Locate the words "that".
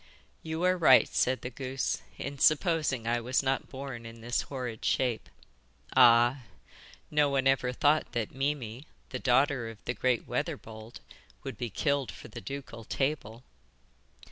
8.13-8.33